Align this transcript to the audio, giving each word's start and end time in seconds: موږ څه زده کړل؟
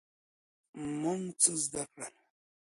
موږ 1.01 1.21
څه 1.41 1.51
زده 1.63 1.83
کړل؟ 1.91 2.15